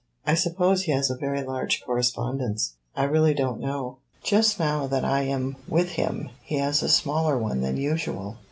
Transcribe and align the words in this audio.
"I 0.25 0.33
suppose 0.33 0.81
he 0.85 0.91
has 0.93 1.11
a 1.11 1.15
very 1.15 1.43
large 1.43 1.83
correspondence." 1.83 2.73
"I 2.95 3.03
really 3.03 3.35
don't 3.35 3.61
know. 3.61 3.97
Just 4.23 4.57
now 4.59 4.87
that 4.87 5.05
I 5.05 5.21
am 5.21 5.57
with 5.67 5.89
him 5.89 6.31
he 6.41 6.55
has 6.55 6.81
a 6.81 6.89
smaller 6.89 7.37
one 7.37 7.61
than 7.61 7.77
usual." 7.77 8.37